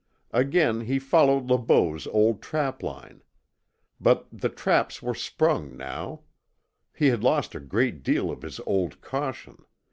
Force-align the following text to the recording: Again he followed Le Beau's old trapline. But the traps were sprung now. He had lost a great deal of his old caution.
Again 0.31 0.81
he 0.81 0.97
followed 0.97 1.45
Le 1.45 1.59
Beau's 1.59 2.07
old 2.07 2.41
trapline. 2.41 3.21
But 3.99 4.25
the 4.31 4.49
traps 4.49 5.03
were 5.03 5.13
sprung 5.13 5.77
now. 5.77 6.21
He 6.91 7.09
had 7.09 7.23
lost 7.23 7.53
a 7.53 7.59
great 7.59 8.01
deal 8.01 8.31
of 8.31 8.41
his 8.41 8.59
old 8.65 9.01
caution. 9.01 9.63